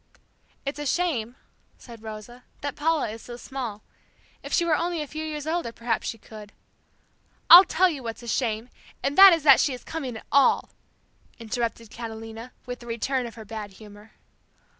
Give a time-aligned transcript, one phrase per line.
[0.65, 1.35] "It's a shame,"
[1.77, 3.83] said Rosa, "that Paula is so small.
[4.41, 6.53] If she were only a few years older perhaps she could"
[7.51, 8.69] "I'll tell you what's a shame,
[9.03, 10.71] and that is that she is coming at all,"
[11.37, 14.13] interrupted Catalina with the return of her bad humor.